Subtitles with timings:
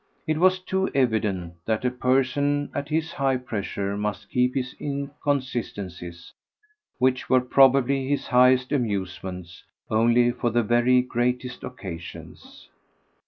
[0.25, 6.33] It was too evident that a person at his high pressure must keep his inconsistencies,
[6.97, 12.67] which were probably his highest amusements, only for the very greatest occasions.